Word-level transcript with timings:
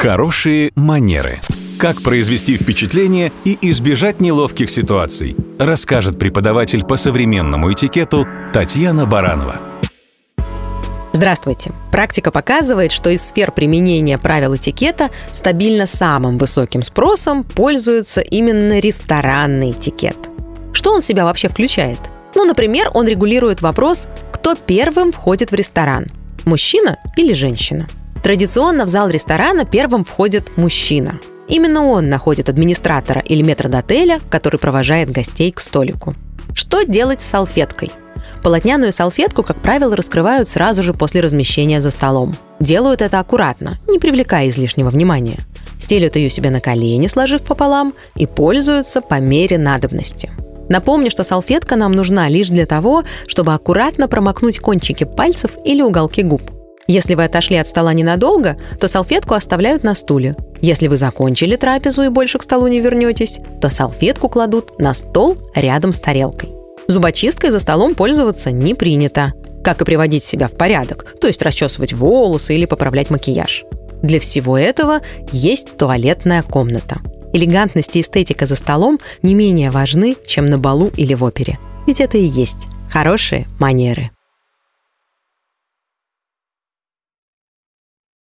Хорошие 0.00 0.72
манеры. 0.76 1.40
Как 1.78 2.00
произвести 2.00 2.56
впечатление 2.56 3.32
и 3.44 3.58
избежать 3.70 4.22
неловких 4.22 4.70
ситуаций, 4.70 5.36
расскажет 5.58 6.18
преподаватель 6.18 6.84
по 6.86 6.96
современному 6.96 7.70
этикету 7.70 8.26
Татьяна 8.54 9.04
Баранова. 9.04 9.60
Здравствуйте. 11.12 11.72
Практика 11.92 12.30
показывает, 12.30 12.92
что 12.92 13.10
из 13.10 13.20
сфер 13.20 13.52
применения 13.52 14.16
правил 14.16 14.56
этикета 14.56 15.10
стабильно 15.32 15.86
самым 15.86 16.38
высоким 16.38 16.82
спросом 16.82 17.44
пользуется 17.44 18.22
именно 18.22 18.78
ресторанный 18.78 19.72
этикет. 19.72 20.16
Что 20.72 20.94
он 20.94 21.02
себя 21.02 21.26
вообще 21.26 21.48
включает? 21.48 21.98
Ну, 22.34 22.46
например, 22.46 22.90
он 22.94 23.06
регулирует 23.06 23.60
вопрос, 23.60 24.08
кто 24.32 24.54
первым 24.54 25.12
входит 25.12 25.50
в 25.50 25.54
ресторан– 25.54 26.06
мужчина 26.46 26.96
или 27.18 27.34
женщина. 27.34 27.86
Традиционно 28.22 28.84
в 28.84 28.88
зал 28.88 29.08
ресторана 29.08 29.64
первым 29.64 30.04
входит 30.04 30.56
мужчина. 30.56 31.20
Именно 31.48 31.86
он 31.86 32.08
находит 32.08 32.48
администратора 32.48 33.20
или 33.20 33.42
метрдотеля, 33.42 34.20
который 34.28 34.60
провожает 34.60 35.10
гостей 35.10 35.50
к 35.50 35.60
столику. 35.60 36.14
Что 36.54 36.82
делать 36.82 37.22
с 37.22 37.26
салфеткой? 37.26 37.90
Полотняную 38.42 38.92
салфетку, 38.92 39.42
как 39.42 39.60
правило, 39.60 39.96
раскрывают 39.96 40.48
сразу 40.48 40.82
же 40.82 40.94
после 40.94 41.20
размещения 41.20 41.80
за 41.80 41.90
столом. 41.90 42.36
Делают 42.60 43.00
это 43.00 43.18
аккуратно, 43.18 43.78
не 43.88 43.98
привлекая 43.98 44.48
излишнего 44.48 44.90
внимания. 44.90 45.40
Стелют 45.78 46.16
ее 46.16 46.30
себе 46.30 46.50
на 46.50 46.60
колени, 46.60 47.06
сложив 47.06 47.42
пополам, 47.42 47.94
и 48.14 48.26
пользуются 48.26 49.00
по 49.00 49.18
мере 49.18 49.58
надобности. 49.58 50.30
Напомню, 50.68 51.10
что 51.10 51.24
салфетка 51.24 51.74
нам 51.74 51.92
нужна 51.92 52.28
лишь 52.28 52.48
для 52.48 52.64
того, 52.64 53.02
чтобы 53.26 53.54
аккуратно 53.54 54.06
промокнуть 54.06 54.60
кончики 54.60 55.04
пальцев 55.04 55.52
или 55.64 55.82
уголки 55.82 56.22
губ. 56.22 56.42
Если 56.90 57.14
вы 57.14 57.22
отошли 57.22 57.54
от 57.54 57.68
стола 57.68 57.92
ненадолго, 57.92 58.56
то 58.80 58.88
салфетку 58.88 59.34
оставляют 59.34 59.84
на 59.84 59.94
стуле. 59.94 60.34
Если 60.60 60.88
вы 60.88 60.96
закончили 60.96 61.54
трапезу 61.54 62.02
и 62.02 62.08
больше 62.08 62.38
к 62.38 62.42
столу 62.42 62.66
не 62.66 62.80
вернетесь, 62.80 63.38
то 63.60 63.70
салфетку 63.70 64.28
кладут 64.28 64.76
на 64.80 64.92
стол 64.92 65.36
рядом 65.54 65.92
с 65.92 66.00
тарелкой. 66.00 66.50
Зубочисткой 66.88 67.52
за 67.52 67.60
столом 67.60 67.94
пользоваться 67.94 68.50
не 68.50 68.74
принято. 68.74 69.34
Как 69.62 69.80
и 69.80 69.84
приводить 69.84 70.24
себя 70.24 70.48
в 70.48 70.56
порядок, 70.56 71.14
то 71.20 71.28
есть 71.28 71.42
расчесывать 71.42 71.92
волосы 71.92 72.56
или 72.56 72.64
поправлять 72.64 73.08
макияж. 73.08 73.62
Для 74.02 74.18
всего 74.18 74.58
этого 74.58 74.98
есть 75.30 75.76
туалетная 75.76 76.42
комната. 76.42 77.02
Элегантность 77.32 77.94
и 77.94 78.00
эстетика 78.00 78.46
за 78.46 78.56
столом 78.56 78.98
не 79.22 79.36
менее 79.36 79.70
важны, 79.70 80.16
чем 80.26 80.46
на 80.46 80.58
балу 80.58 80.90
или 80.96 81.14
в 81.14 81.22
опере. 81.22 81.56
Ведь 81.86 82.00
это 82.00 82.18
и 82.18 82.24
есть 82.24 82.66
хорошие 82.90 83.46
манеры. 83.60 84.10